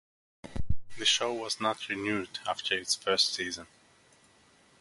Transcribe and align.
The 0.97 1.05
show 1.05 1.31
was 1.31 1.61
not 1.61 1.87
renewed 1.87 2.39
after 2.47 2.75
its 2.75 2.95
first 2.95 3.35
season. 3.35 3.67